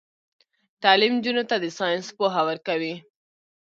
تعلیم 0.83 1.13
نجونو 1.17 1.43
ته 1.49 1.55
د 1.63 1.65
ساينس 1.79 2.07
پوهه 2.17 2.41
ورکوي. 2.49 2.95